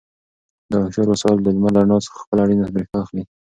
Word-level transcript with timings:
دا 0.71 0.77
هوښیار 0.83 1.07
وسایل 1.09 1.39
د 1.43 1.47
لمر 1.55 1.71
له 1.75 1.81
رڼا 1.83 1.97
څخه 2.05 2.21
خپله 2.23 2.39
اړینه 2.43 2.65
برېښنا 2.73 2.97
اخلي. 3.01 3.23